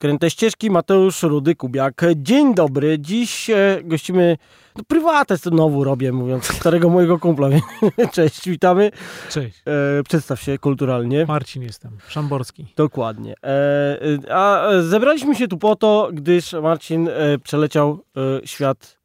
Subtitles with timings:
[0.00, 2.02] Kręte ścieżki, Mateusz Rudy Kubiak.
[2.16, 2.98] Dzień dobry.
[2.98, 4.36] Dziś e, gościmy
[4.76, 7.48] no, prywatę znowu robię, mówiąc starego mojego kumpla.
[8.12, 8.90] Cześć, witamy.
[9.30, 9.62] Cześć.
[9.66, 11.26] E, przedstaw się kulturalnie.
[11.26, 12.66] Marcin jestem, Szamborski.
[12.76, 13.34] Dokładnie.
[13.42, 13.48] E,
[14.26, 18.98] e a zebraliśmy się tu po to, gdyż Marcin e, przeleciał e, świat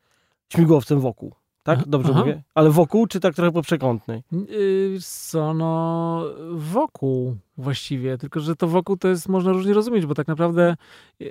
[0.49, 1.33] śmigłowcem wokół.
[1.63, 1.87] Tak?
[1.87, 2.19] Dobrze Aha.
[2.19, 2.43] mówię?
[2.55, 4.23] Ale wokół, czy tak trochę po przekątnej?
[4.31, 10.15] Yy, co, no wokół właściwie, tylko że to wokół to jest, można różnie rozumieć, bo
[10.15, 10.75] tak naprawdę
[11.19, 11.27] yy,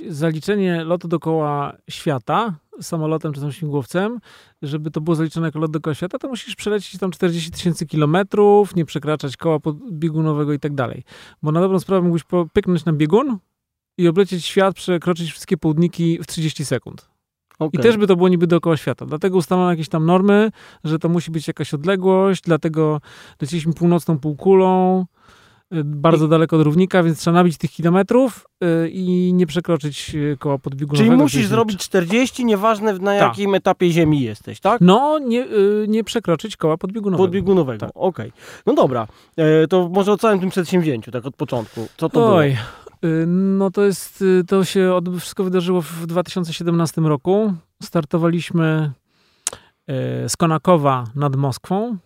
[0.00, 4.18] yy, zaliczenie lotu dookoła świata samolotem czy tam śmigłowcem,
[4.62, 8.76] żeby to było zaliczone jako lot dookoła świata, to musisz przelecieć tam 40 tysięcy kilometrów,
[8.76, 9.58] nie przekraczać koła
[9.92, 11.04] biegunowego i tak dalej.
[11.42, 12.22] Bo na dobrą sprawę mógłbyś
[12.52, 13.38] pyknąć na biegun
[13.98, 17.11] i oblecieć świat, przekroczyć wszystkie południki w 30 sekund.
[17.64, 17.80] Okay.
[17.80, 19.06] I też by to było niby dookoła świata.
[19.06, 20.50] Dlatego ustalono jakieś tam normy,
[20.84, 23.00] że to musi być jakaś odległość, dlatego
[23.40, 25.04] leciliśmy północną półkulą,
[25.72, 26.28] y, bardzo I...
[26.28, 31.10] daleko od równika, więc trzeba nabić tych kilometrów yy, i nie przekroczyć y, koła podbiegunowego.
[31.10, 33.28] Czyli musisz zrobić 40, nieważne na tak.
[33.28, 34.80] jakim etapie ziemi jesteś, tak?
[34.80, 37.24] No, nie, yy, nie przekroczyć koła podbiegunowego.
[37.24, 37.90] Podbiegunowego, tak.
[37.94, 38.28] okej.
[38.28, 38.42] Okay.
[38.66, 41.86] No dobra, yy, to może o całym tym przedsięwzięciu, tak od początku.
[41.96, 42.50] Co to Oj.
[42.50, 42.81] było?
[43.04, 47.54] Y, no to jest, y, to się od, wszystko wydarzyło w 2017 roku.
[47.82, 48.92] Startowaliśmy
[50.24, 51.96] y, z Konakowa nad Moskwą.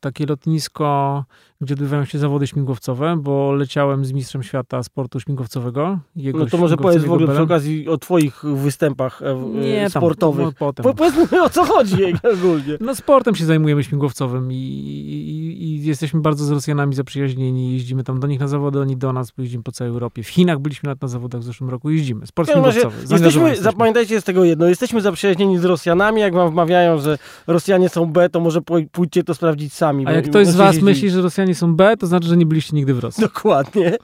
[0.00, 1.24] Takie lotnisko
[1.60, 5.98] gdzie odbywają się zawody śmigłowcowe, bo leciałem z mistrzem świata sportu śmigłowcowego.
[6.34, 10.44] no to może powiedz w ogóle przy okazji o twoich występach e, Nie, sportowych.
[10.44, 10.82] Tam, no, potem.
[10.82, 11.96] Po, powiedzmy o co chodzi
[12.34, 12.76] ogólnie.
[12.80, 17.72] No sportem się zajmujemy śmigłowcowym i, i, i, jesteśmy bardzo z Rosjanami zaprzyjaźnieni.
[17.72, 20.22] Jeździmy tam do nich na zawody, oni do nas, jeździmy po całej Europie.
[20.22, 22.26] W Chinach byliśmy nawet na zawodach w zeszłym roku, jeździmy.
[22.26, 22.96] Sport śmigłowcowy.
[23.10, 28.06] Jesteśmy, zapamiętajcie z tego jedno, jesteśmy zaprzyjaźnieni z Rosjanami, jak wam wmawiają, że Rosjanie są
[28.06, 28.60] B, to może
[28.92, 30.06] pójdźcie to sprawdzić sami.
[30.06, 32.76] A jak ktoś z was myśli, że Rosjanie są B, to znaczy, że nie byliście
[32.76, 33.22] nigdy w Rosji.
[33.22, 33.86] Dokładnie.
[33.86, 33.96] Okej,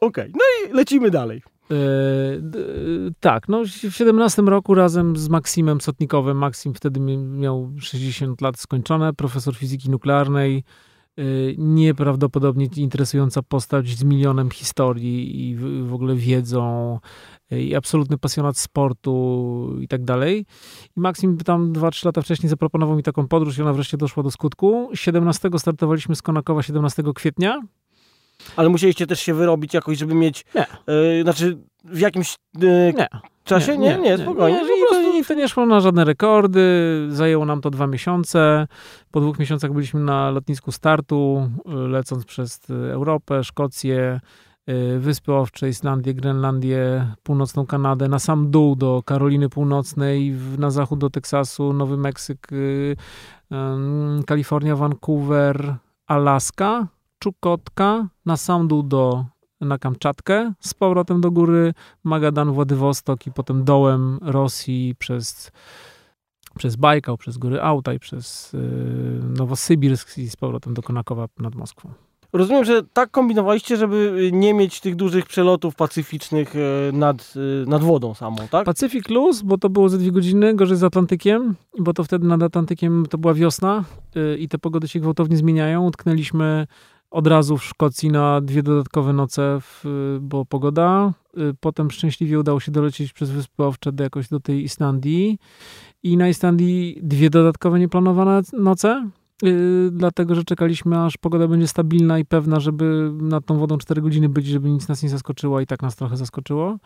[0.00, 0.32] okay.
[0.34, 1.42] no i lecimy dalej.
[1.70, 1.74] E,
[3.20, 9.12] tak, no w 17 roku razem z Maksimem Sotnikowym, Maksim wtedy miał 60 lat skończone,
[9.12, 10.62] profesor fizyki nuklearnej, e,
[11.58, 16.98] nieprawdopodobnie interesująca postać z milionem historii i w, ogóle wiedzą,
[17.50, 20.46] i absolutny pasjonat sportu i tak dalej.
[20.96, 24.30] I Maksim tam 2-3 lata wcześniej zaproponował mi taką podróż i ona wreszcie doszła do
[24.30, 24.90] skutku.
[24.94, 27.62] 17 startowaliśmy z Konakowa 17 kwietnia.
[28.56, 30.44] Ale musieliście też się wyrobić jakoś, żeby mieć...
[30.54, 30.66] Nie.
[30.86, 32.36] Yy, znaczy w jakimś...
[32.58, 33.08] Yy, nie
[33.48, 33.78] czasie?
[33.78, 34.58] Nie, nie, nie spokojnie.
[34.58, 36.60] Nie, nie, to, to nie szło na żadne rekordy.
[37.08, 38.66] Zajęło nam to dwa miesiące.
[39.10, 44.20] Po dwóch miesiącach byliśmy na lotnisku startu, lecąc przez Europę, Szkocję,
[44.98, 51.10] Wyspy Owcze, Islandię, Grenlandię, północną Kanadę, na sam dół do Karoliny Północnej, na zachód do
[51.10, 52.96] Teksasu, Nowy Meksyk, y,
[54.26, 55.74] Kalifornia, Vancouver,
[56.06, 56.86] Alaska,
[57.18, 59.24] Czukotka, na sam dół do
[59.60, 61.74] na Kamczatkę, z powrotem do góry
[62.04, 65.50] Magadan, Władywostok i potem dołem Rosji przez,
[66.58, 68.58] przez Bajkał, przez góry Autaj, przez y,
[69.38, 71.90] Nowosybirsk i z powrotem do Konakowa nad Moskwą.
[72.32, 77.34] Rozumiem, że tak kombinowaliście, żeby nie mieć tych dużych przelotów pacyficznych e, nad,
[77.64, 78.64] e, nad wodą samą, tak?
[78.64, 82.42] Pacyfik Luz, bo to było ze dwie godziny, gorzej z Atlantykiem, bo to wtedy nad
[82.42, 83.84] Atlantykiem to była wiosna
[84.38, 85.86] i te pogody się gwałtownie zmieniają.
[85.86, 86.66] Utknęliśmy
[87.10, 89.84] od razu w Szkocji na dwie dodatkowe noce, w,
[90.20, 91.12] bo pogoda.
[91.60, 95.38] Potem szczęśliwie udało się dolecieć przez Wyspy Owcze do jakoś do tej Islandii.
[96.02, 99.10] I na Islandii dwie dodatkowe nieplanowane noce.
[99.42, 104.02] Yy, dlatego że czekaliśmy, aż pogoda będzie stabilna i pewna, żeby nad tą wodą 4
[104.02, 106.78] godziny być, żeby nic nas nie zaskoczyło i tak nas trochę zaskoczyło.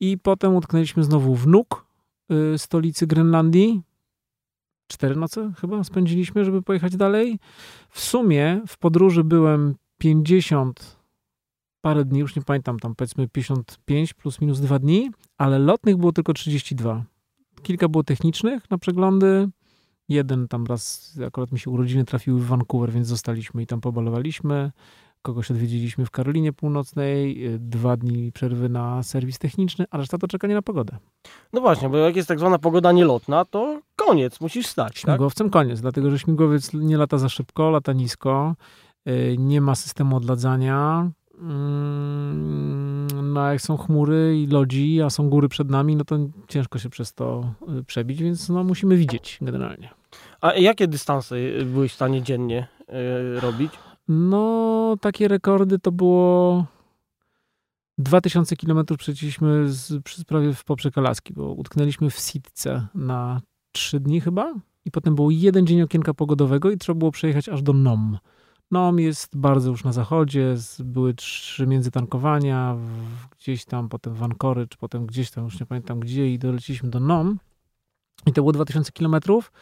[0.00, 1.86] I potem utknęliśmy znowu w Nuk,
[2.28, 3.82] yy, stolicy Grenlandii.
[4.88, 7.38] Cztery noce chyba spędziliśmy, żeby pojechać dalej.
[7.90, 10.96] W sumie w podróży byłem 50
[11.80, 16.12] parę dni, już nie pamiętam, tam powiedzmy 55 plus minus dwa dni, ale lotnych było
[16.12, 17.04] tylko 32.
[17.62, 19.48] Kilka było technicznych na przeglądy,
[20.08, 24.72] Jeden tam raz, akurat mi się urodziny trafiły w Vancouver, więc zostaliśmy i tam pobalowaliśmy.
[25.22, 30.28] Kogoś odwiedziliśmy w Karolinie Północnej, y, dwa dni przerwy na serwis techniczny, a reszta to
[30.28, 30.96] czekanie na pogodę.
[31.52, 34.94] No właśnie, bo jak jest tak zwana pogoda nielotna, to koniec, musisz stać.
[34.94, 35.00] Tak?
[35.00, 35.52] Śmigłowcem tak?
[35.52, 38.54] koniec, dlatego że śmigłowiec nie lata za szybko, lata nisko,
[39.08, 41.10] y, nie ma systemu odladzania,
[41.40, 46.18] Mm, no jak są chmury i lodzi, a są góry przed nami, no to
[46.48, 49.90] ciężko się przez to y, przebić, więc no musimy widzieć generalnie.
[50.40, 52.66] A jakie dystanse byłeś w stanie dziennie
[53.36, 53.72] y, robić?
[54.08, 56.64] No takie rekordy to było
[57.98, 63.40] 2000 km przejechaliśmy z, prawie w poprzek Alaski, bo utknęliśmy w Sitce na
[63.78, 64.54] 3 dni chyba
[64.84, 68.18] i potem był jeden dzień okienka pogodowego i trzeba było przejechać aż do Nom
[68.70, 72.76] NOM jest bardzo już na zachodzie, były trzy międzytankowania,
[73.38, 77.00] gdzieś tam, potem w Anchorage, potem gdzieś tam, już nie pamiętam gdzie i doleciliśmy do
[77.00, 77.38] NOM
[78.26, 79.52] i to było 2000 kilometrów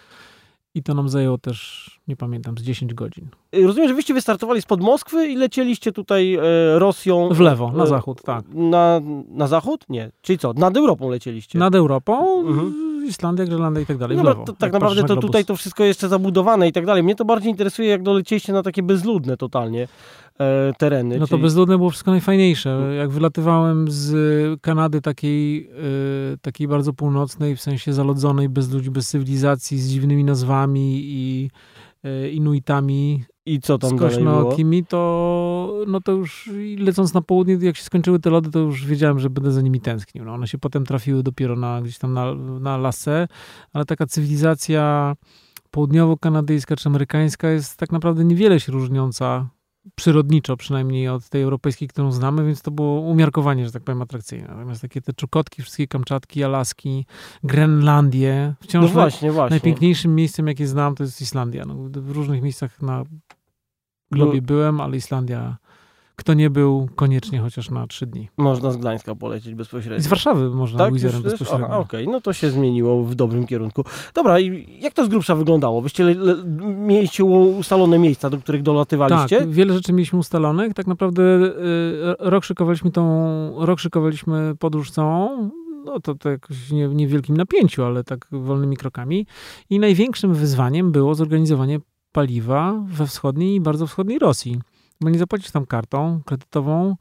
[0.75, 3.29] i to nam zajęło też, nie pamiętam, z 10 godzin.
[3.53, 6.43] Rozumiem, że wyście wystartowali spod Moskwy i lecieliście tutaj e,
[6.79, 7.29] Rosją.
[7.33, 8.45] W lewo, na e, zachód, tak.
[8.55, 9.85] Na, na zachód?
[9.89, 10.11] Nie.
[10.23, 10.53] Czyli co?
[10.53, 11.59] Nad Europą lecieliście?
[11.59, 12.96] Nad Europą, mhm.
[13.07, 14.17] Islandia, Grenlandia i tak dalej.
[14.17, 17.03] No, lewo, to, tak naprawdę to tutaj to wszystko jeszcze zabudowane i tak dalej.
[17.03, 19.89] Mnie to bardziej interesuje, jak dolecieliście na takie bezludne totalnie
[20.39, 21.19] e, tereny.
[21.19, 21.39] No czyli...
[21.39, 22.95] to bezludne było wszystko najfajniejsze.
[22.99, 25.71] Jak wylatywałem z Kanady takiej,
[26.35, 31.51] e, takiej bardzo północnej, w sensie zalodzonej, bez ludzi, bez cywilizacji, z dziwnymi nazwami i
[32.05, 34.57] e, Inuitami, i co tam dalej było?
[34.89, 39.21] to, no to już lecąc na południe, jak się skończyły te lody, to już wiedziałem,
[39.21, 40.25] że będę za nimi tęsknił.
[40.25, 43.29] No, one się potem trafiły dopiero na, gdzieś tam na, na lasę,
[43.73, 45.15] ale taka cywilizacja
[45.71, 49.49] południowo-kanadyjska czy amerykańska jest tak naprawdę niewiele się różniąca
[49.95, 54.49] przyrodniczo przynajmniej od tej europejskiej, którą znamy, więc to było umiarkowanie, że tak powiem, atrakcyjne.
[54.49, 57.07] Natomiast takie te czukotki, wszystkie Kamczatki, Alaski,
[57.45, 59.51] Grenlandię, wciąż no właśnie, właśnie.
[59.51, 61.65] najpiękniejszym miejscem, jakie znam, to jest Islandia.
[61.67, 63.05] No, w różnych miejscach na
[64.11, 64.47] globie no.
[64.47, 65.57] byłem, ale Islandia
[66.17, 68.29] kto nie był, koniecznie chociaż na trzy dni.
[68.37, 70.03] Można z Gdańska polecieć bezpośrednio.
[70.03, 70.93] Z Warszawy można tak?
[70.93, 71.67] Wizerem bezpośrednio.
[71.67, 72.13] Okej, okay.
[72.13, 73.85] no to się zmieniło w dobrym kierunku.
[74.15, 75.83] Dobra, i jak to z grubsza wyglądało?
[75.83, 76.17] Wyście
[76.63, 79.39] mieliście ustalone miejsca, do których dolatywaliście?
[79.39, 80.75] Tak, wiele rzeczy mieliśmy ustalonych.
[80.75, 81.51] Tak naprawdę y,
[82.19, 85.51] rok szykowaliśmy tą, rok szykowaliśmy podróż całą,
[85.85, 89.27] no to, to jakoś nie, nie w wielkim napięciu, ale tak wolnymi krokami.
[89.71, 91.81] I największym wyzwaniem było zorganizowanie
[92.17, 94.61] paliwa we wschodniej i bardzo wschodniej Rosji
[95.01, 96.97] bo nie zapłacisz tam kartą kredytową,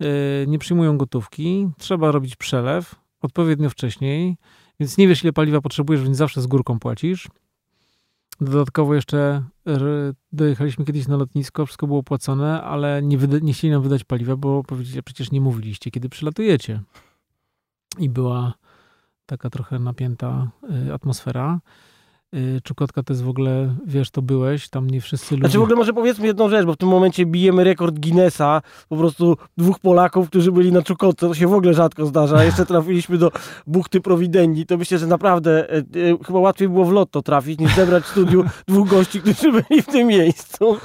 [0.00, 0.08] yy,
[0.48, 4.36] nie przyjmują gotówki, trzeba robić przelew odpowiednio wcześniej,
[4.80, 7.28] więc nie wiesz ile paliwa potrzebujesz, więc zawsze z górką płacisz.
[8.40, 9.42] Dodatkowo jeszcze
[10.32, 14.64] dojechaliśmy kiedyś na lotnisko, wszystko było płacone, ale nie, nie chcieli nam wydać paliwa, bo
[14.64, 16.80] powiedzieli, przecież nie mówiliście, kiedy przylatujecie.
[17.98, 18.54] I była
[19.26, 20.50] taka trochę napięta
[20.88, 21.60] y, atmosfera.
[22.34, 25.40] Y, Czukotka to jest w ogóle, wiesz, to byłeś, tam nie wszyscy ludzie...
[25.40, 28.96] Znaczy w ogóle może powiedzmy jedną rzecz, bo w tym momencie bijemy rekord Guinnessa, po
[28.96, 33.18] prostu dwóch Polaków, którzy byli na Czukotce, to się w ogóle rzadko zdarza, jeszcze trafiliśmy
[33.18, 33.30] do
[33.66, 35.82] Buchty Prowidenni, to myślę, że naprawdę e, e,
[36.26, 39.86] chyba łatwiej było w lotto trafić, niż zebrać w studiu dwóch gości, którzy byli w
[39.86, 40.76] tym miejscu.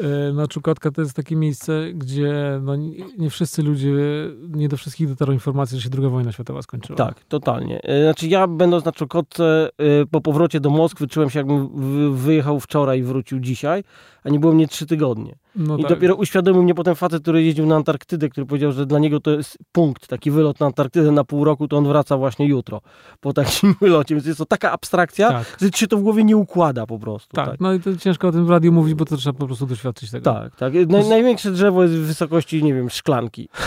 [0.00, 2.76] E, no, Czukotka to jest takie miejsce, gdzie no,
[3.18, 3.92] nie wszyscy ludzie,
[4.48, 6.96] nie do wszystkich dotarła informacja, że się druga wojna światowa skończyła.
[6.96, 7.82] Tak, totalnie.
[7.82, 11.68] E, znaczy ja będąc na Czukotce e, po powrocie do Moskwy czułem się jakbym
[12.16, 13.84] wyjechał wczoraj i wrócił dzisiaj,
[14.24, 15.36] a nie było mnie trzy tygodnie.
[15.56, 15.88] No I tak.
[15.88, 19.30] dopiero uświadomił mnie potem facet, który jeździł na Antarktydę, który powiedział, że dla niego to
[19.30, 22.80] jest punkt, taki wylot na Antarktydę na pół roku, to on wraca właśnie jutro
[23.20, 24.14] po takim wylocie.
[24.14, 25.56] Więc jest to taka abstrakcja, tak.
[25.60, 27.36] że ci się to w głowie nie układa po prostu.
[27.36, 29.46] Tak, tak, no i to ciężko o tym w radiu mówić, bo to trzeba po
[29.46, 30.34] prostu doświadczyć tego.
[30.34, 30.72] Tak, tak.
[30.88, 33.48] Naj, największe drzewo jest w wysokości, nie wiem, szklanki.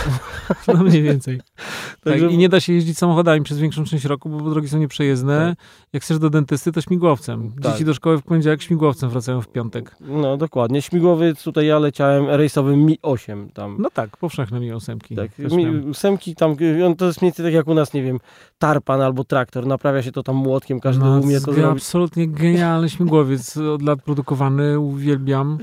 [0.68, 1.40] No mniej więcej.
[2.04, 5.54] tak, I nie da się jeździć samochodami przez większą część roku, bo drogi są nieprzejezdne.
[5.58, 5.66] Tak.
[5.92, 7.52] Jak chcesz do dentysty, to śmigłowcem.
[7.60, 7.84] Dzieci tak.
[7.84, 9.96] do szkoły w poniedziałek śmigłowcem wracają w piątek.
[10.00, 10.82] No dokładnie.
[10.82, 13.76] Śmigłowiec tutaj ja leciałem rejsowym Mi-8 tam.
[13.78, 15.16] No tak, powszechne Mi-8.
[15.16, 16.56] Tak, mi, ósemki tam,
[16.98, 18.18] to jest mniej więcej tak jak u nas, nie wiem,
[18.58, 21.82] tarpan albo traktor, naprawia się to tam młotkiem, każdy no, umie to zrobić.
[21.82, 25.58] Absolutnie genialny śmigłowiec, od lat produkowany, uwielbiam.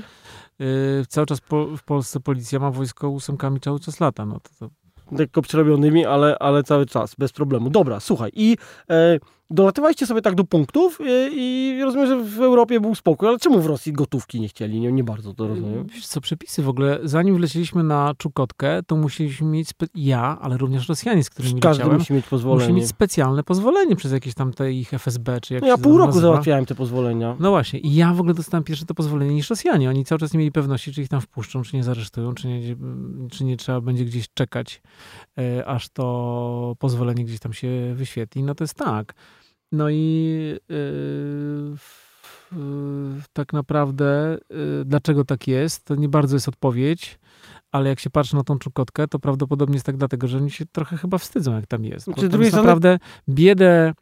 [0.58, 0.66] Yy,
[1.08, 4.70] cały czas po, w Polsce policja ma wojsko ósemkami cały czas lata, no to, to
[5.18, 7.70] lekko przerobionymi, ale, ale cały czas, bez problemu.
[7.70, 8.56] Dobra, słuchaj, i
[8.90, 9.18] e,
[9.52, 13.60] dolatywaliście sobie tak do punktów e, i rozumiem, że w Europie był spokój, ale czemu
[13.60, 14.80] w Rosji gotówki nie chcieli?
[14.80, 15.86] Nie, nie bardzo to rozumiem.
[15.86, 20.88] Wiesz co, przepisy w ogóle, zanim wleciliśmy na Czukotkę, to musieliśmy mieć, ja, ale również
[20.88, 22.68] Rosjanie, z którymi Każdy leciałem, musi mieć pozwolenie.
[22.68, 25.98] Musi mieć specjalne pozwolenie przez jakieś tam te ich FSB, czy jak no Ja pół
[25.98, 26.26] roku nazywa.
[26.26, 27.36] załatwiałem te pozwolenia.
[27.40, 29.90] No właśnie, i ja w ogóle dostałem pierwsze to pozwolenie niż Rosjanie.
[29.90, 32.76] Oni cały czas nie mieli pewności, czy ich tam wpuszczą, czy nie zaresztują, czy nie,
[33.30, 34.82] czy nie trzeba będzie gdzieś czekać
[35.38, 38.42] E, aż to pozwolenie gdzieś tam się wyświetli.
[38.42, 39.14] No to jest tak.
[39.72, 41.76] No i yy,
[43.32, 47.18] tak naprawdę yy, dlaczego tak jest, to nie bardzo jest odpowiedź,
[47.72, 50.66] ale jak się patrzy na tą czukotkę, to prawdopodobnie jest tak dlatego, że oni się
[50.66, 52.10] trochę chyba wstydzą, jak tam jest.
[52.10, 52.98] Bo tam jest naprawdę
[53.28, 53.92] biedę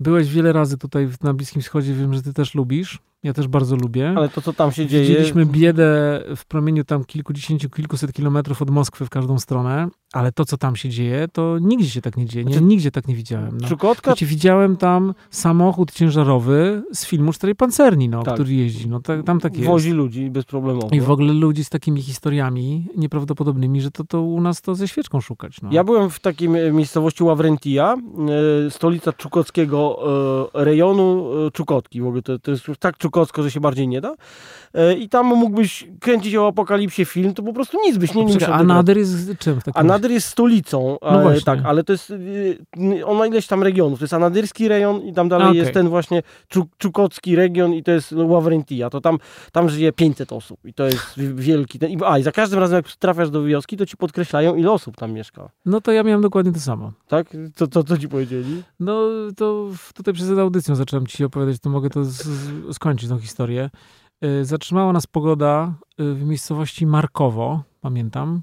[0.00, 2.98] Byłeś wiele razy tutaj na Bliskim Wschodzie, wiem, że ty też lubisz.
[3.22, 4.14] Ja też bardzo lubię.
[4.16, 5.08] Ale to, co tam się dzieje...
[5.08, 10.44] Widzieliśmy biedę w promieniu tam kilkudziesięciu, kilkuset kilometrów od Moskwy w każdą stronę, ale to,
[10.44, 12.44] co tam się dzieje, to nigdzie się tak nie dzieje.
[12.44, 13.58] Nie, znaczy, nigdzie tak nie widziałem.
[13.60, 13.68] No.
[13.68, 14.10] Czukotka?
[14.10, 18.34] Znaczy, widziałem tam samochód ciężarowy z filmu Czterej Pancerni, no, tak.
[18.34, 18.88] który jeździ.
[18.88, 19.66] No, tak, tam tak jest.
[19.66, 20.88] Wozi ludzi bezproblemowo.
[20.92, 24.88] I w ogóle ludzi z takimi historiami nieprawdopodobnymi, że to, to u nas to ze
[24.88, 25.62] świeczką szukać.
[25.62, 25.68] No.
[25.72, 27.96] Ja byłem w takiej miejscowości Ławrentia,
[28.66, 29.98] e, stolica czukockiego
[30.54, 32.00] e, rejonu e, Czukotki.
[32.00, 34.14] W ogóle to, to jest tak Czukocko, że się bardziej nie da.
[34.74, 38.52] E, I tam mógłbyś kręcić o apokalipsie film, to po prostu nic byś nie, musiał
[38.52, 39.58] A Nader jest czym?
[39.74, 40.96] A Nader jest stolicą.
[41.02, 41.42] No właśnie.
[41.42, 42.12] Tak, ale to jest,
[43.04, 43.98] on ma ileś tam regionów.
[43.98, 45.56] To jest anadyrski rejon i tam dalej okay.
[45.56, 46.22] jest ten właśnie
[46.78, 48.90] czukocki region i to jest Ławrentia.
[48.90, 49.18] To tam,
[49.52, 51.78] tam żyje 500 osób i to jest wielki.
[51.78, 54.96] Ten, a i za każdym razem jak trafiasz do wioski, to ci podkreślają ile osób
[54.96, 55.48] tam mieszka.
[55.64, 56.92] No to ja miałem dokładnie to samo.
[57.08, 57.26] Tak?
[57.54, 58.62] Co, co, co ci powiedzieli?
[58.80, 59.02] No
[59.36, 62.28] to tutaj przed audycją zacząłem ci opowiadać, to mogę to z,
[63.06, 63.70] z, skończyć tą historię.
[64.24, 68.42] Y, zatrzymała nas pogoda y, w miejscowości Markowo, pamiętam.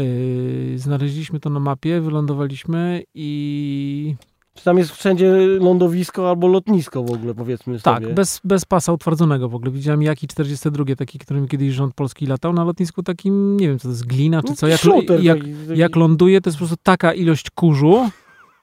[0.00, 4.16] Y, znaleźliśmy to na mapie, wylądowaliśmy i
[4.54, 8.06] czy tam jest wszędzie lądowisko albo lotnisko w ogóle, powiedzmy tak, sobie.
[8.06, 9.70] Tak, bez, bez pasa utwardzonego w ogóle.
[9.70, 13.82] Widziałem Jaki 42, taki, którym kiedyś rząd polski latał na lotnisku takim, nie wiem co
[13.82, 14.66] to jest, glina czy no, co.
[14.66, 14.80] Jak,
[15.22, 15.38] jak,
[15.74, 18.10] jak ląduje, to jest po prostu taka ilość kurzu,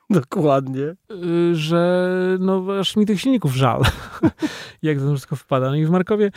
[0.09, 0.95] Dokładnie.
[1.53, 2.07] Że
[2.39, 3.81] no aż mi tych silników żal,
[4.81, 5.69] jak to wszystko wpada.
[5.69, 6.31] No i w Markowie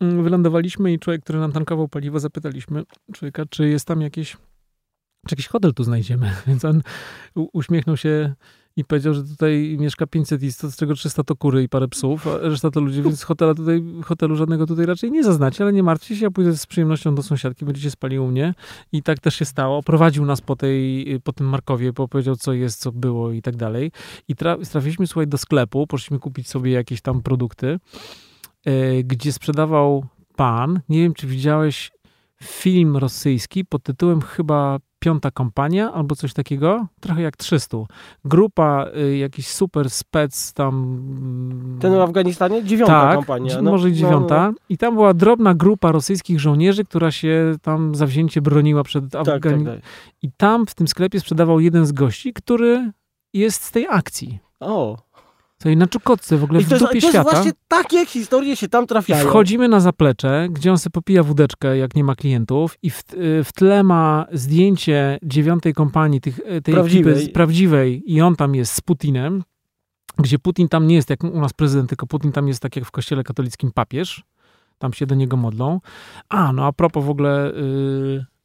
[0.00, 2.82] mm, wylądowaliśmy i człowiek, który nam tankował paliwo, zapytaliśmy
[3.12, 4.32] człowieka, czy jest tam jakieś,
[5.26, 6.32] czy jakiś hotel tu znajdziemy.
[6.46, 6.82] Więc on
[7.34, 8.34] uśmiechnął się
[8.78, 12.26] i powiedział, że tutaj mieszka 500 istot, z czego 300 to kury i parę psów,
[12.26, 15.82] a reszta to ludzie, więc hotela tutaj, hotelu żadnego tutaj raczej nie zaznacie, ale nie
[15.82, 18.54] martwcie się, ja pójdę z przyjemnością do sąsiadki, będziecie spali u mnie
[18.92, 19.82] i tak też się stało.
[19.82, 23.92] Prowadził nas po, tej, po tym Markowie, powiedział co jest, co było i tak dalej.
[24.28, 24.34] I
[24.70, 27.78] trafiliśmy, słuchaj, do sklepu, poszliśmy kupić sobie jakieś tam produkty,
[28.66, 30.04] yy, gdzie sprzedawał
[30.36, 31.90] pan, nie wiem, czy widziałeś
[32.42, 37.78] film rosyjski pod tytułem chyba piąta kompania albo coś takiego, trochę jak 300.
[38.24, 40.74] Grupa, y, jakiś super spec tam...
[40.74, 42.64] Mm, Ten w Afganistanie?
[42.64, 43.62] Dziewiąta tak, kompania.
[43.62, 44.46] No, może dziewiąta.
[44.46, 44.58] No, no.
[44.68, 49.64] I tam była drobna grupa rosyjskich żołnierzy, która się tam zawzięcie broniła przed Afganistanie.
[49.64, 49.90] Tak, tak, tak.
[50.22, 52.92] I tam w tym sklepie sprzedawał jeden z gości, który
[53.32, 54.38] jest z tej akcji.
[54.60, 54.98] O.
[55.58, 57.24] Co i na Czukotce, w ogóle I w dupie świata.
[57.24, 59.28] To jest właśnie takie historie się tam trafiają.
[59.28, 63.44] Wchodzimy na zaplecze, gdzie on sobie popija wódeczkę, jak nie ma klientów i w, y,
[63.44, 67.14] w tle ma zdjęcie dziewiątej kompanii, tych, y, tej prawdziwej.
[67.14, 69.42] ekipy prawdziwej i on tam jest z Putinem,
[70.18, 72.84] gdzie Putin tam nie jest jak u nas prezydent, tylko Putin tam jest tak jak
[72.84, 74.24] w kościele katolickim papież.
[74.78, 75.80] Tam się do niego modlą.
[76.28, 77.52] A, no a propos w ogóle...
[77.56, 78.37] Yy,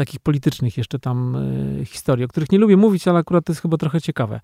[0.00, 1.36] takich politycznych jeszcze tam
[1.80, 4.40] y, historii, o których nie lubię mówić, ale akurat to jest chyba trochę ciekawe.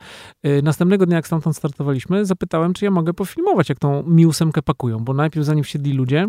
[0.47, 4.99] Y, następnego dnia, jak stamtąd startowaliśmy, zapytałem, czy ja mogę pofilmować, jak tą miósemkę pakują,
[4.99, 6.29] bo najpierw zanim wsiedli ludzie,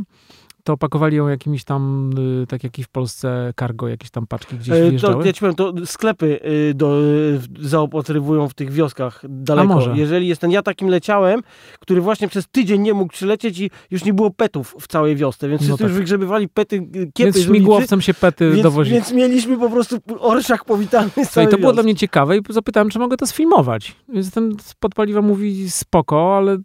[0.67, 2.09] to opakowali ją jakimiś tam,
[2.43, 5.13] y, tak jak i w Polsce, cargo, jakieś tam paczki gdzieś e, wjeżdżały.
[5.13, 9.73] To, ja ci powiem, to sklepy y, do, y, zaopatrywują w tych wioskach daleko.
[9.73, 9.97] A może.
[9.97, 11.41] Jeżeli jest ten, ja takim leciałem,
[11.79, 15.49] który właśnie przez tydzień nie mógł przylecieć i już nie było petów w całej wiosce,
[15.49, 15.87] więc no wszyscy tak.
[15.87, 16.79] już wygrzebywali pety,
[17.13, 18.91] kiepy Więc śmigłowcem się pety więc, dowozi.
[18.91, 22.41] Więc mieliśmy po prostu orszak powitany z no i to było dla mnie ciekawe i
[22.49, 23.95] zapytałem, czy mogę to sfilmować.
[24.09, 26.57] Więc ten podpaliwa mówi spoko, ale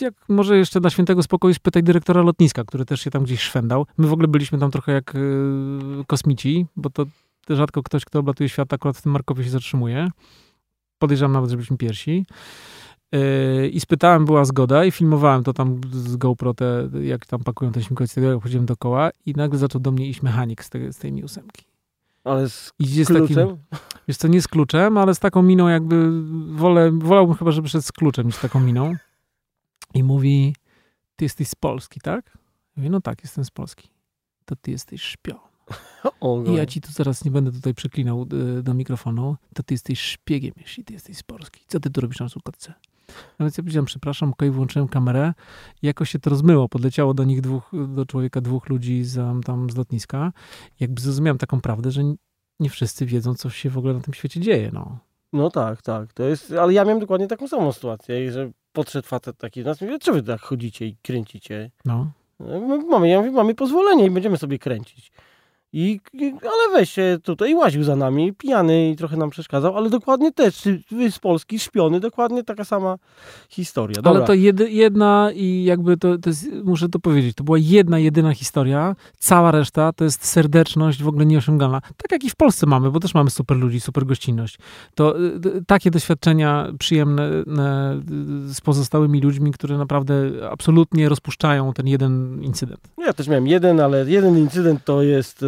[0.00, 3.86] jak może jeszcze dla świętego spokoju spytać dyrektora lotniska, który też się tam gdzieś szwendał.
[3.98, 5.18] My w ogóle byliśmy tam trochę jak y,
[6.06, 7.06] kosmici, bo to
[7.50, 10.08] rzadko ktoś, kto oblatuje świat, akurat w tym Markowie się zatrzymuje.
[10.98, 12.26] Podejrzewam nawet, że byliśmy pierwsi.
[13.12, 17.72] Yy, I spytałem, była zgoda i filmowałem to tam z GoPro, te, jak tam pakują
[17.72, 20.98] te śmigłowce, jak chodziłem dookoła i nagle zaczął do mnie iść mechanik z, tej, z
[20.98, 21.64] tej Mi ósemki.
[22.24, 23.58] Ale z Idzie kluczem?
[23.70, 27.84] Takim, co, nie z kluczem, ale z taką miną jakby, wolę, wolałbym chyba, żeby szedł
[27.84, 28.94] z kluczem niż z taką miną.
[29.94, 30.54] I mówi,
[31.16, 32.37] ty jesteś z Polski, tak?
[32.78, 33.88] Mówię, no tak, jestem z Polski.
[34.44, 35.38] To ty jesteś szpion.
[36.46, 38.26] I ja ci tu zaraz nie będę tutaj przeklinał
[38.58, 41.64] y, do mikrofonu, to ty jesteś szpiegiem, jeśli ty jesteś z Polski.
[41.66, 42.74] Co ty tu robisz na Sukotce?
[43.08, 45.34] No więc ja powiedziałem, przepraszam, okej, włączyłem kamerę
[45.82, 46.68] i jakoś się to rozmyło.
[46.68, 50.32] Podleciało do nich dwóch, do człowieka dwóch ludzi z, tam z lotniska.
[50.80, 52.02] Jakby zrozumiałem taką prawdę, że
[52.60, 54.98] nie wszyscy wiedzą, co się w ogóle na tym świecie dzieje, no.
[55.32, 56.12] No tak, tak.
[56.12, 59.82] To jest, ale ja miałem dokładnie taką samą sytuację, że podszedł facet taki do nas
[59.82, 61.70] i mówi, czy wy tak chodzicie i kręcicie?
[61.84, 62.10] No.
[62.88, 65.12] Mamy, mamy pozwolenie i będziemy sobie kręcić.
[65.72, 66.00] I,
[66.42, 70.62] ale weź się tutaj łaził za nami, pijany i trochę nam przeszkadzał, ale dokładnie też,
[71.10, 72.96] z Polski, szpiony, dokładnie taka sama
[73.48, 74.02] historia.
[74.02, 74.10] Dobra.
[74.10, 77.98] Ale to jedy, jedna i jakby to, to jest, muszę to powiedzieć, to była jedna,
[77.98, 81.80] jedyna historia, cała reszta to jest serdeczność w ogóle nieosiągalna.
[81.80, 84.58] Tak jak i w Polsce mamy, bo też mamy super ludzi, super gościnność.
[84.94, 87.44] To y, takie doświadczenia przyjemne
[88.46, 90.14] z pozostałymi ludźmi, które naprawdę
[90.50, 92.80] absolutnie rozpuszczają ten jeden incydent.
[92.98, 95.44] Ja też miałem jeden, ale jeden incydent to jest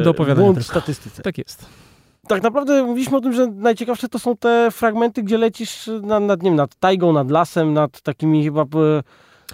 [0.00, 1.22] E, do opowiadania w statystyce.
[1.22, 1.66] Tak jest.
[2.28, 6.42] Tak naprawdę mówiliśmy o tym, że najciekawsze to są te fragmenty, gdzie lecisz nad, nad,
[6.42, 8.64] nie wiem, nad tajgą, nad lasem, nad takimi chyba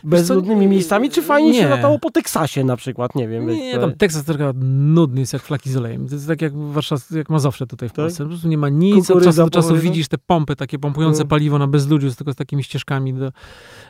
[0.04, 1.60] bezludnymi miejscami, czy fajnie nie.
[1.60, 3.46] się latało po Teksasie na przykład, nie wiem.
[3.46, 6.08] Nie, tam Teksas trochę nudny jest jak flaki z olejem.
[6.08, 7.96] To jest tak jak Warszaw, jak Mazowsze tutaj w tak?
[7.96, 8.24] Polsce.
[8.24, 11.28] Po prostu nie ma nic, od czasu do czasu widzisz te pompy takie pompujące no.
[11.28, 13.14] paliwo na bezludziu, tylko z takimi ścieżkami.
[13.14, 13.32] Do,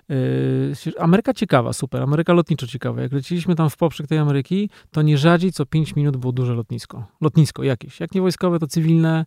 [0.09, 2.03] yy, Ameryka ciekawa, super.
[2.03, 3.03] Ameryka lotniczo ciekawa.
[3.03, 6.55] Jak leciliśmy tam w poprzek tej Ameryki, to nie rzadziej co 5 minut było duże
[6.55, 7.05] lotnisko.
[7.21, 8.01] Lotnisko jakieś.
[8.01, 9.25] Jak nie wojskowe, to cywilne.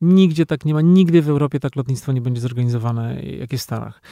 [0.00, 0.80] Nigdzie tak nie ma.
[0.80, 4.02] Nigdy w Europie tak lotnictwo nie będzie zorganizowane, jak jest w Stanach.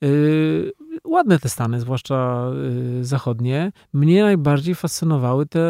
[0.00, 0.72] Yy,
[1.08, 2.50] ładne te Stany, zwłaszcza
[2.96, 3.72] yy, zachodnie.
[3.92, 5.62] Mnie najbardziej fascynowały te,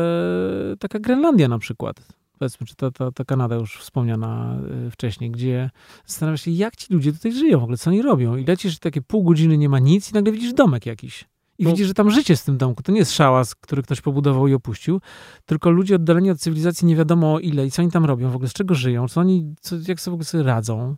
[0.79, 1.97] taka Grenlandia na przykład.
[2.39, 5.71] Powiedzmy, czy ta, ta, ta Kanada już wspomniana yy, wcześniej, gdzie
[6.07, 8.37] zastanawiasz się, jak ci ludzie tutaj żyją w ogóle, co oni robią.
[8.37, 11.25] I lecisz takie pół godziny, nie ma nic i nagle widzisz domek jakiś.
[11.59, 11.71] I no.
[11.71, 12.83] widzisz, że tam życie z tym domku.
[12.83, 15.01] To nie jest szałas, który ktoś pobudował i opuścił,
[15.47, 18.49] tylko ludzie oddaleni od cywilizacji nie wiadomo ile i co oni tam robią, w ogóle
[18.49, 20.97] z czego żyją, co oni, co, jak sobie w ogóle sobie radzą.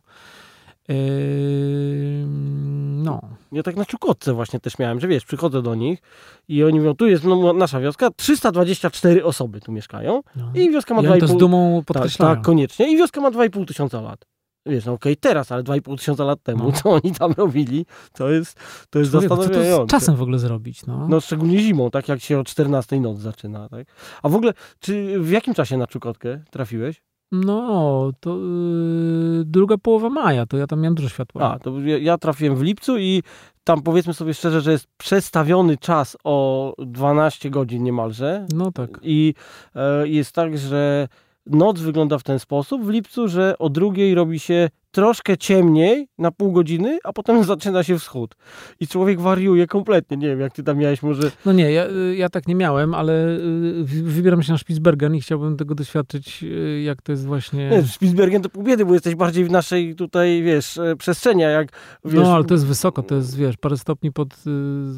[3.04, 3.20] No.
[3.52, 6.02] Ja tak na Czukotce właśnie też miałem, że wiesz, przychodzę do nich
[6.49, 10.52] i oni mówią, tu jest no, nasza wioska, 324 osoby tu mieszkają no.
[10.54, 11.20] i wioska ma 2,5...
[11.20, 12.30] to z dumą tak, podkreślają.
[12.30, 12.92] Tak, tak, koniecznie.
[12.92, 14.26] I wioska ma 2,5 tysiąca lat.
[14.66, 16.73] Wiesz, no okej, okay, teraz, ale 2,5 tysiąca lat temu, no.
[16.73, 18.59] co oni tam robili, to jest,
[18.90, 19.70] to jest Człowiek, zastanawiające.
[19.70, 21.09] Co to z czasem w ogóle zrobić, no?
[21.09, 23.87] No, szczególnie zimą, tak jak się o 14 noc zaczyna, tak?
[24.23, 27.02] A w ogóle, czy w jakim czasie na Czukotkę trafiłeś?
[27.32, 31.52] No, to yy, druga połowa maja, to ja tam miałem dużo światła.
[31.52, 33.22] A, to ja, ja, trafiłem w lipcu i
[33.64, 38.46] tam powiedzmy sobie szczerze, że jest przestawiony czas o 12 godzin niemalże.
[38.54, 39.00] No tak.
[39.02, 39.34] I
[39.75, 41.08] yy, jest tak, że
[41.46, 46.30] noc wygląda w ten sposób w lipcu, że o drugiej robi się troszkę ciemniej na
[46.30, 48.35] pół godziny, a potem zaczyna się wschód.
[48.80, 50.16] I człowiek wariuje kompletnie.
[50.16, 51.30] Nie wiem, jak ty tam miałeś może...
[51.47, 51.85] No nie, ja,
[52.16, 56.82] ja tak nie miałem, ale y, wybieram się na Spitsbergen i chciałbym tego doświadczyć, y,
[56.85, 57.70] jak to jest właśnie...
[57.70, 61.68] Nie, Spitsbergen to pół biedy, bo jesteś bardziej w naszej tutaj, wiesz, e, przestrzeni, jak...
[62.04, 62.14] Wiesz...
[62.14, 64.35] No, ale to jest wysoko, to jest, wiesz, parę stopni pod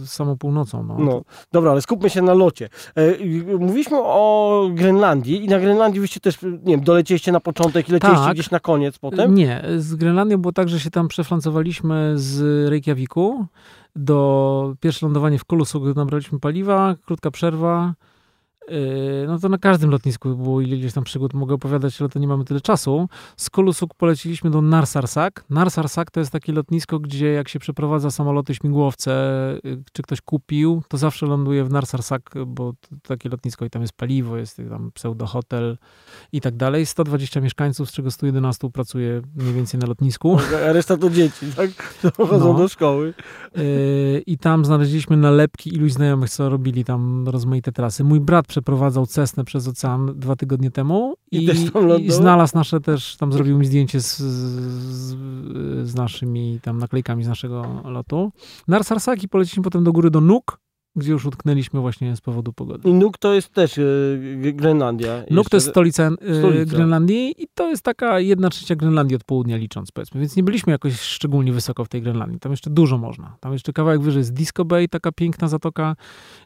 [0.02, 0.84] y, samą północą.
[0.84, 0.96] No.
[0.98, 1.22] no.
[1.52, 2.68] Dobra, ale skupmy się na locie.
[2.96, 7.92] E, mówiliśmy o Grenlandii i na Grenlandii wyście też, nie wiem, dolecieliście na początek i
[7.92, 8.34] lecieliście tak.
[8.34, 9.34] gdzieś na koniec potem?
[9.34, 13.46] Nie, z Grenlandią było tak, że się tam przefrancowaliśmy z Reykjaviku
[13.96, 15.44] do pierwsze lądowanie w
[15.80, 17.94] gdy nabraliśmy paliwa, krótka przerwa,
[19.26, 22.44] no to na każdym lotnisku było ileś tam przygód, mogę opowiadać, ale to nie mamy
[22.44, 23.08] tyle czasu.
[23.36, 25.44] Z Kulusuk poleciliśmy do Narsarsak.
[25.50, 29.12] Narsarsak to jest takie lotnisko, gdzie jak się przeprowadza samoloty, śmigłowce,
[29.64, 33.94] yy, czy ktoś kupił, to zawsze ląduje w Narsarsak, bo takie lotnisko i tam jest
[33.94, 35.78] paliwo, jest tam pseudo-hotel
[36.32, 36.86] i tak dalej.
[36.86, 40.38] 120 mieszkańców, z czego 111 pracuje mniej więcej na lotnisku.
[40.68, 41.70] A reszta to dzieci, tak?
[42.16, 42.58] Chodzą no.
[42.58, 43.14] do szkoły.
[43.56, 48.04] Yy, I tam znaleźliśmy nalepki iluś znajomych, co robili tam rozmaite trasy.
[48.04, 53.16] Mój brat przeprowadzał Cessnę przez ocean dwa tygodnie temu i, i, i znalazł nasze też,
[53.16, 55.16] tam zrobił mi zdjęcie z, z,
[55.88, 58.32] z naszymi tam naklejkami z naszego lotu.
[58.68, 60.58] Na Arsarsaki poleciliśmy potem do góry do Nuk,
[60.96, 62.88] gdzie już utknęliśmy właśnie z powodu pogody.
[62.88, 65.22] I Nuk to jest też yy, Grenlandia.
[65.30, 69.24] Nuk to jest stolica, yy, stolica, Grenlandii i to jest taka jedna trzecia Grenlandii od
[69.24, 72.40] południa licząc powiedzmy, więc nie byliśmy jakoś szczególnie wysoko w tej Grenlandii.
[72.40, 73.36] Tam jeszcze dużo można.
[73.40, 75.96] Tam jeszcze kawałek wyżej jest Disco Bay, taka piękna zatoka,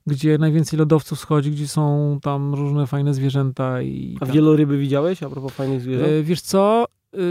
[0.07, 3.83] gdzie najwięcej lodowców schodzi, gdzie są tam różne fajne zwierzęta.
[3.83, 6.09] I A wieloryby widziałeś a propos fajnych zwierząt?
[6.09, 6.85] Yy, wiesz co,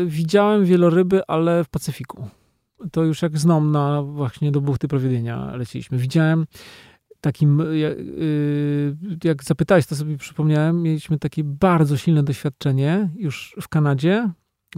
[0.06, 2.28] widziałem wieloryby, ale w Pacyfiku.
[2.91, 5.97] To już jak znam na właśnie do buchty Prowiedzenia leciliśmy.
[5.97, 6.45] Widziałem
[7.26, 14.30] takim, y, jak zapytałeś, to sobie przypomniałem, mieliśmy takie bardzo silne doświadczenie już w Kanadzie.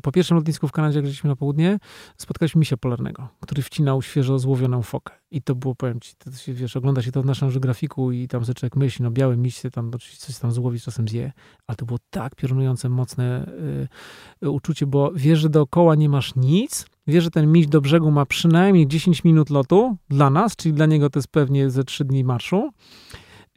[0.03, 1.79] Po pierwszym lotnisku w Kanadzie, jak żeśmy na południe,
[2.17, 5.13] spotkaliśmy misia polarnego, który wcinał świeżo złowioną fokę.
[5.31, 8.27] I to było, powiem ci, to się, wiesz, ogląda się to w naszym grafiku i
[8.27, 11.31] tam sobie człowiek myśli, no biały miś tam oczywiście coś tam złowi, czasem zje,
[11.67, 13.51] ale to było tak piorunujące, mocne
[14.43, 18.11] y, uczucie, bo wiesz, że dookoła nie masz nic, wie, że ten miś do brzegu
[18.11, 22.05] ma przynajmniej 10 minut lotu dla nas, czyli dla niego to jest pewnie ze 3
[22.05, 22.71] dni marszu.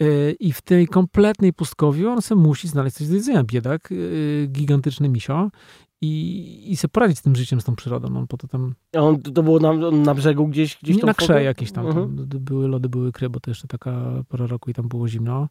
[0.02, 4.48] Y, I w tej kompletnej pustkowi on sobie musi znaleźć coś do jedzenia, biedak, y,
[4.52, 5.50] gigantyczny misio
[6.02, 8.16] i, i sobie poradzić z tym życiem, z tą przyrodą.
[8.16, 8.74] On po to tam...
[8.96, 10.78] A on, to było na, na brzegu gdzieś?
[10.82, 11.94] gdzieś Nie, na krze jakieś tam, uh-huh.
[11.94, 15.48] tam, Były lody, były kry, bo to jeszcze taka pora roku i tam było zimno.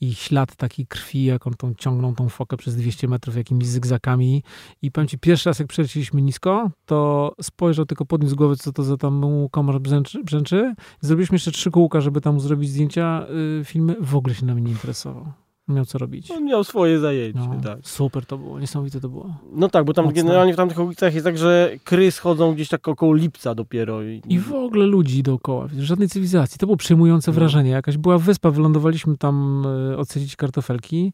[0.00, 4.42] I ślad taki krwi, jak on tą, ciągnął tą fokę przez 200 metrów jakimiś zygzakami.
[4.82, 8.82] I powiem ci, pierwszy raz jak przelecieliśmy nisko, to spojrzał tylko podniósł głowę, co to
[8.82, 10.24] za tam komar brzęczy.
[10.24, 10.74] brzęczy.
[11.00, 13.26] Zrobiliśmy jeszcze trzy kółka, żeby tam zrobić zdjęcia,
[13.60, 13.96] y, filmy.
[14.00, 16.30] W ogóle się nami nie interesował miał co robić.
[16.30, 17.78] On miał swoje zajęcie, no, tak.
[17.82, 19.34] Super to było, niesamowite to było.
[19.52, 20.22] No tak, bo tam Mocne.
[20.22, 24.02] generalnie w tamtych okolicach jest tak, że kry schodzą gdzieś tak około lipca dopiero.
[24.02, 26.58] I, I w ogóle ludzi dookoła, żadnej cywilizacji.
[26.58, 27.34] To było przejmujące no.
[27.34, 27.70] wrażenie.
[27.70, 31.12] Jakaś była wyspa, wylądowaliśmy tam y, odsadzić kartofelki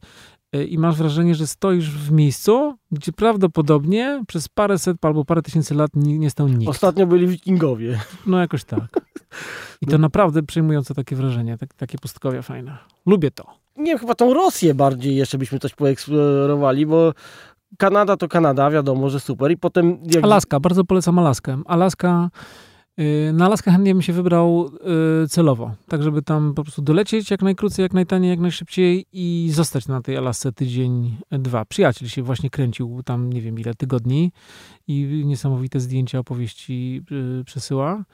[0.56, 5.42] y, i masz wrażenie, że stoisz w miejscu, gdzie prawdopodobnie przez parę set albo parę
[5.42, 6.70] tysięcy lat nie, nie stał nikt.
[6.70, 8.00] Ostatnio byli wikingowie.
[8.26, 9.00] No jakoś tak.
[9.80, 12.78] I to naprawdę przejmujące takie wrażenie, tak, takie pustkowia fajne.
[13.06, 13.61] Lubię to.
[13.76, 17.12] Nie chyba tą Rosję bardziej jeszcze byśmy coś poeksplorowali, bo
[17.78, 19.50] Kanada to Kanada, wiadomo, że super.
[19.50, 19.98] I potem...
[20.14, 20.24] Jak...
[20.24, 21.62] Alaska, bardzo polecam Alaskę.
[21.66, 22.30] Alaska...
[23.00, 24.70] Y, na Alaskę chętnie bym się wybrał
[25.24, 29.50] y, celowo, tak żeby tam po prostu dolecieć jak najkrócej, jak najtaniej, jak najszybciej i
[29.52, 31.64] zostać na tej Alasce tydzień, dwa.
[31.64, 34.32] Przyjaciel się właśnie kręcił tam nie wiem ile tygodni
[34.88, 37.02] i niesamowite zdjęcia, opowieści
[37.40, 38.04] y, przesyła.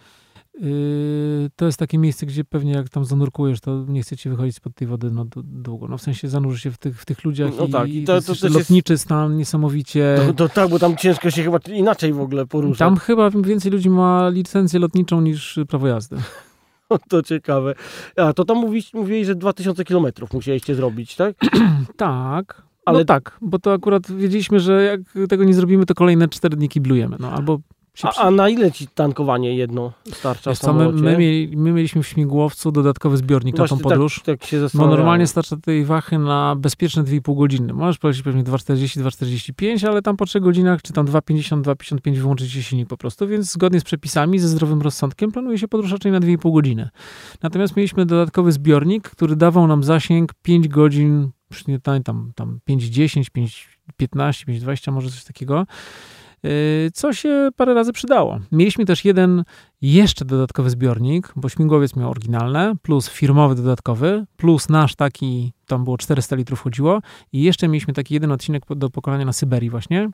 [0.60, 4.74] Yy, to jest takie miejsce, gdzie pewnie jak tam zanurkujesz, to nie chcecie wychodzić spod
[4.74, 5.88] tej wody no, długo.
[5.88, 8.22] No w sensie zanurzy się w tych, w tych ludziach no i, tak, i to,
[8.22, 9.04] to, to lotniczy jest...
[9.04, 10.18] stan niesamowicie.
[10.26, 12.78] To, to, tak, bo tam ciężko się chyba inaczej w ogóle poruszać.
[12.78, 16.16] Tam chyba więcej ludzi ma licencję lotniczą niż prawo jazdy.
[17.10, 17.74] to ciekawe.
[18.16, 21.36] A to tam mówiłeś, mówiłeś że 2000 kilometrów musieliście zrobić, tak?
[21.96, 22.62] tak.
[22.84, 26.56] Ale no tak, bo to akurat wiedzieliśmy, że jak tego nie zrobimy, to kolejne 4
[26.56, 27.16] dni kiblujemy.
[27.20, 27.60] No, albo
[28.02, 31.16] a, a, na ile ci tankowanie jedno starcza co, my, my,
[31.56, 34.22] my, mieliśmy w śmigłowcu dodatkowy zbiornik Właśnie na tą tak- podróż.
[34.24, 37.72] Tak, tak się bo normalnie starcza tej wachy na bezpieczne 2,5 godziny.
[37.72, 42.52] Możesz polecieć pewnie 2,40, 2,45, ale tam po 3 godzinach, czy tam 2,50, 2,55 wyłączyć
[42.52, 46.12] się silnik po prostu, więc zgodnie z przepisami, ze zdrowym rozsądkiem planuje się podróż raczej
[46.12, 46.88] na 2,5 godziny.
[47.42, 51.30] Natomiast mieliśmy dodatkowy zbiornik, który dawał nam zasięg 5 godzin,
[51.68, 53.24] nie tam, tam 5,10,
[54.00, 55.66] 5,15, 5,20 może coś takiego.
[56.46, 58.38] Y, co się parę razy przydało.
[58.52, 59.44] Mieliśmy też jeden
[59.82, 65.98] jeszcze dodatkowy zbiornik, bo śmigłowiec miał oryginalne, plus firmowy dodatkowy, plus nasz taki, tam było
[65.98, 67.00] 400 litrów chodziło
[67.32, 70.10] i jeszcze mieliśmy taki jeden odcinek do pokonania na Syberii właśnie.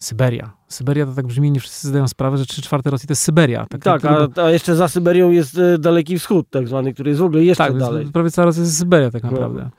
[0.00, 0.50] Syberia.
[0.68, 3.66] Syberia to tak brzmi, nie wszyscy zdają sprawę, że 3 czwarte Rosji to jest Syberia.
[3.66, 7.20] Tak, tak a, a, jeszcze za Syberią jest e, Daleki Wschód tak zwany, który jest
[7.20, 8.06] w ogóle jeszcze tak, dalej.
[8.12, 9.30] prawie cała Rosja jest Syberia tak no.
[9.30, 9.62] naprawdę.
[9.62, 9.70] No.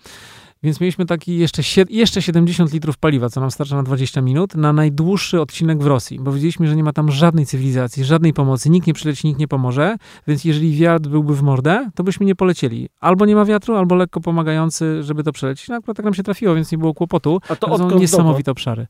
[0.63, 4.73] Więc mieliśmy taki jeszcze, jeszcze 70 litrów paliwa, co nam starcza na 20 minut, na
[4.73, 8.87] najdłuższy odcinek w Rosji, bo wiedzieliśmy, że nie ma tam żadnej cywilizacji, żadnej pomocy, nikt
[8.87, 9.95] nie przyleci, nikt nie pomoże,
[10.27, 12.89] więc jeżeli wiatr byłby w mordę, to byśmy nie polecieli.
[12.99, 15.67] Albo nie ma wiatru, albo lekko pomagający, żeby to przelecieć.
[15.67, 17.41] No akurat tak nam się trafiło, więc nie było kłopotu.
[17.49, 18.87] A to są niesamowite obszary.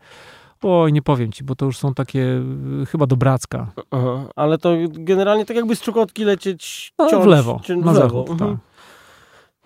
[0.64, 2.42] Oj, nie powiem ci, bo to już są takie
[2.82, 3.72] y, chyba do Bracka.
[3.92, 7.86] Aha, ale to generalnie tak jakby z Czukotki lecieć no, ciąć, w lewo, na w
[7.86, 7.94] lewo.
[7.94, 8.52] zachód, mhm.
[8.52, 8.69] tak.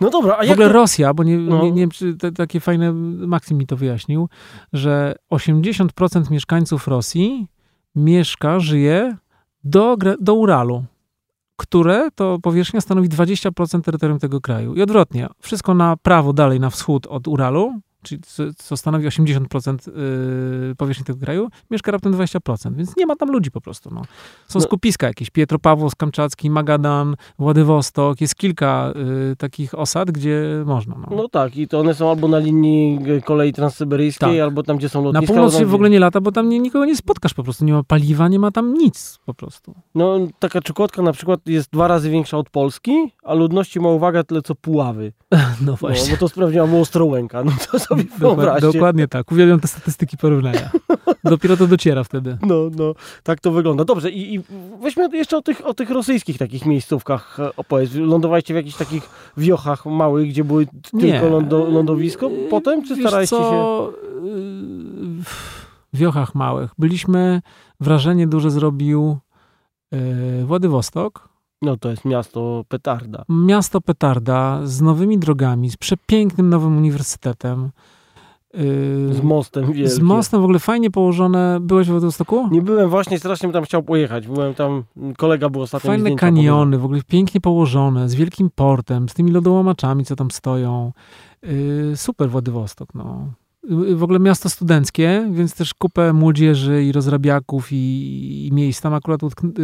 [0.02, 0.74] No dobra, a W ogóle to...
[0.74, 1.64] Rosja, bo nie, no.
[1.64, 2.94] nie, nie wiem, czy te, takie fajne,
[3.28, 4.30] Maksym mi to wyjaśnił,
[4.74, 7.48] że 80% mieszkańców Rosji
[7.96, 9.18] mieszka, żyje
[9.64, 10.84] do, do Uralu,
[11.56, 14.76] które to powierzchnia stanowi 20% terytorium tego kraju.
[14.76, 18.22] I odwrotnie, wszystko na prawo, dalej na wschód od Uralu, czyli
[18.58, 19.90] co stanowi 80%
[20.72, 23.90] y, powierzchni tego kraju, mieszka raptem 20%, więc nie ma tam ludzi po prostu.
[23.94, 24.02] No.
[24.48, 24.66] Są no.
[24.66, 28.94] skupiska jakieś, Pietropawłowsk, Kamczacki, Magadan, Władywostok, jest kilka
[29.32, 30.96] y, takich osad, gdzie można.
[30.96, 31.16] No.
[31.16, 31.30] no.
[31.30, 34.40] tak, i to one są albo na linii kolei transsyberyjskiej, tak.
[34.40, 35.34] albo tam, gdzie są lotniska.
[35.34, 37.66] Na północ się w ogóle nie lata, bo tam nie, nikogo nie spotkasz po prostu,
[37.66, 39.76] nie ma paliwa, nie ma tam nic po prostu.
[39.96, 44.24] No, taka Czukotka na przykład jest dwa razy większa od Polski, a ludności ma uwaga
[44.24, 45.14] tyle co Puławy.
[45.66, 46.12] No właśnie.
[46.12, 48.72] No, bo to sprawdziłam Ostrołęka, no to sobie wyobraźcie.
[48.72, 49.32] Dokładnie tak.
[49.32, 50.70] Uwielbiam te statystyki porównania.
[51.24, 52.38] Dopiero to dociera wtedy.
[52.42, 53.86] No, no, tak to wygląda.
[53.86, 54.42] Dobrze, i, i
[54.82, 57.96] weźmy jeszcze o tych, o tych rosyjskich takich miejscówkach e, opowiedz.
[57.96, 60.68] Lądowaliście w jakichś takich wiochach małych, gdzie były
[61.00, 63.88] tylko lądo, lądowisko potem, czy staraliście się...
[65.94, 66.72] W wiochach małych.
[66.78, 67.42] Byliśmy,
[67.80, 69.18] wrażenie duże zrobił
[69.92, 71.30] yy, Władywostok,
[71.64, 73.24] no to jest miasto petarda.
[73.30, 77.70] Miasto petarda z nowymi drogami, z przepięknym nowym uniwersytetem.
[78.54, 79.88] Yy, z mostem wielkim.
[79.88, 81.58] Z mostem w ogóle fajnie położone.
[81.62, 82.48] Byłeś w Władywostoku?
[82.52, 84.28] Nie byłem właśnie, strasznie bym tam chciał pojechać.
[84.28, 84.84] Byłem tam,
[85.18, 85.88] kolega był ostatnio.
[85.88, 90.92] Fajne kaniony, w ogóle pięknie położone, z wielkim portem, z tymi lodołamaczami, co tam stoją.
[91.44, 93.28] Yy, super Władywostok, no.
[93.70, 98.82] Yy, w ogóle miasto studenckie, więc też kupę młodzieży i rozrabiaków i, i miejsc.
[98.82, 99.22] Tam akurat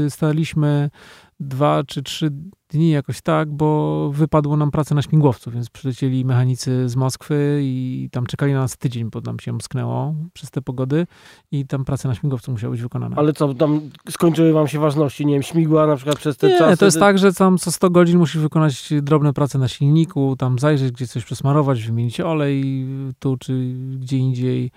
[0.10, 0.90] staliśmy
[1.40, 2.32] dwa czy trzy
[2.70, 8.10] dni jakoś tak, bo wypadło nam pracę na śmigłowcu, więc przylecieli mechanicy z Moskwy i
[8.12, 11.08] tam czekali na nas tydzień, bo nam się msknęło przez te pogody
[11.52, 13.16] i tam prace na śmigłowcu musiały być wykonane.
[13.16, 16.58] Ale co, tam skończyły wam się ważności, nie wiem, śmigła na przykład przez te nie,
[16.58, 16.78] czasy?
[16.78, 20.60] to jest tak, że tam co 100 godzin musisz wykonać drobne prace na silniku, tam
[20.60, 22.86] zajrzeć, gdzie coś przesmarować, wymienić olej
[23.20, 24.72] tu czy gdzie indziej.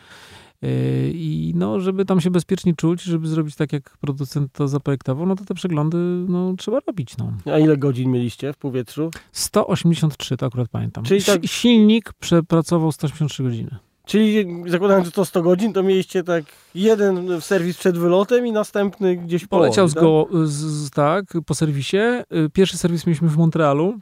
[0.62, 5.26] Yy, I no, żeby tam się bezpiecznie czuć, żeby zrobić tak, jak producent to zaprojektował,
[5.26, 5.96] no to te przeglądy
[6.28, 7.16] no, trzeba robić.
[7.16, 7.32] No.
[7.52, 9.10] A ile godzin mieliście w powietrzu?
[9.32, 11.04] 183, to akurat pamiętam.
[11.04, 11.46] Czyli tak...
[11.46, 13.78] Silnik przepracował 183 godziny.
[14.04, 16.44] Czyli zakładając, że to 100 godzin, to mieliście tak
[16.74, 20.02] jeden serwis przed wylotem i następny gdzieś po Poleciał z, tak?
[20.02, 21.96] Go, z, tak, po serwisie.
[21.96, 23.98] Y, pierwszy serwis mieliśmy w Montrealu.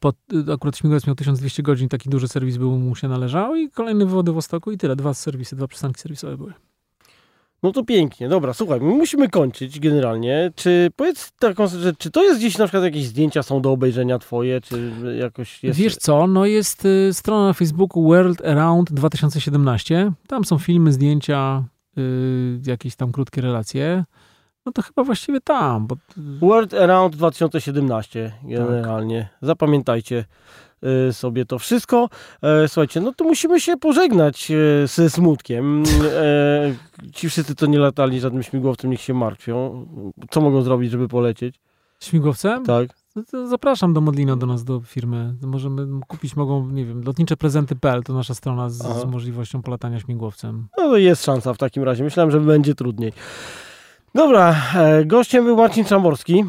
[0.00, 0.16] Pod,
[0.52, 4.10] akurat śmigłowiec miał 1200 godzin, taki duży serwis był, mu się należał i kolejny w
[4.10, 4.96] Wodywostoku i tyle.
[4.96, 6.52] Dwa serwisy, dwa przystanki serwisowe były.
[7.62, 10.52] No to pięknie, dobra, słuchaj, my musimy kończyć generalnie.
[10.54, 14.18] Czy powiedz taką rzecz, czy to jest gdzieś na przykład jakieś zdjęcia są do obejrzenia
[14.18, 15.78] twoje, czy jakoś jest...
[15.78, 21.64] Wiesz co, no jest y, strona na Facebooku World Around 2017, tam są filmy, zdjęcia,
[21.98, 24.04] y, jakieś tam krótkie relacje.
[24.66, 25.86] No to chyba właściwie tam.
[25.86, 25.96] Bo...
[26.16, 29.20] World Around 2017 generalnie.
[29.22, 29.38] Tak.
[29.42, 30.24] Zapamiętajcie.
[31.08, 32.08] Y, sobie to wszystko.
[32.42, 35.82] E, słuchajcie, no to musimy się pożegnać e, ze smutkiem.
[36.12, 39.86] E, ci wszyscy, co nie latali żadnym śmigłowcem, niech się martwią.
[40.30, 41.60] Co mogą zrobić, żeby polecieć?
[42.00, 42.64] Śmigłowcem?
[42.64, 42.88] Tak.
[43.32, 45.34] No zapraszam do Modlina, do nas, do firmy.
[45.42, 50.68] Możemy kupić, mogą, nie wiem, lotniczeprezenty.pl to nasza strona z, z, możliwością polatania śmigłowcem.
[50.78, 52.04] No to jest szansa w takim razie.
[52.04, 53.12] Myślałem, że będzie trudniej.
[54.16, 54.56] Dobra,
[55.04, 56.44] gościem był Marcin Czamborski.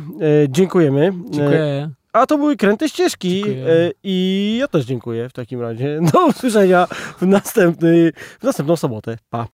[0.49, 1.13] Dziękujemy.
[1.29, 1.89] Dziękuję.
[2.13, 3.65] A to były kręte ścieżki dziękuję.
[3.67, 5.99] E, i ja też dziękuję w takim razie.
[6.13, 6.85] Do usłyszenia
[7.17, 9.17] w, następny, w następną sobotę.
[9.29, 9.45] Pa.